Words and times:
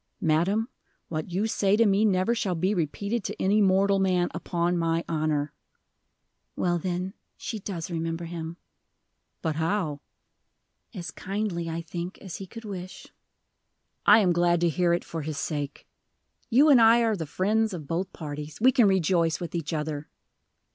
"Madam, 0.19 0.67
what 1.09 1.29
you 1.29 1.45
say 1.45 1.77
to 1.77 1.85
me 1.85 2.03
never 2.03 2.33
shall 2.33 2.55
be 2.55 2.73
repeated 2.73 3.23
to 3.23 3.39
any 3.39 3.61
mortal 3.61 3.99
man, 3.99 4.29
upon 4.33 4.75
my 4.75 5.05
honor." 5.07 5.53
"Well, 6.55 6.79
then, 6.79 7.13
she 7.37 7.59
does 7.59 7.91
remember 7.91 8.25
him." 8.25 8.57
"But 9.43 9.57
how?" 9.57 10.01
"As 10.91 11.11
kindly, 11.11 11.69
I 11.69 11.83
think, 11.83 12.17
as 12.17 12.37
he 12.37 12.47
could 12.47 12.65
wish." 12.65 13.09
"I 14.03 14.17
am 14.21 14.33
glad 14.33 14.59
to 14.61 14.69
hear 14.69 14.91
it, 14.91 15.05
for 15.05 15.21
his 15.21 15.37
sake. 15.37 15.85
You 16.49 16.69
and 16.71 16.81
I 16.81 17.03
are 17.03 17.15
the 17.15 17.27
friends 17.27 17.71
of 17.71 17.85
both 17.85 18.11
parties: 18.11 18.57
we 18.59 18.71
can 18.71 18.87
rejoice 18.87 19.39
with 19.39 19.53
each 19.53 19.71
other." 19.71 20.09